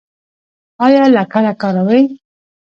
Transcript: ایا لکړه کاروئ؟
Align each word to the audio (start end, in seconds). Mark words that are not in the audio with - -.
ایا 0.85 1.03
لکړه 1.15 1.53
کاروئ؟ 1.61 2.03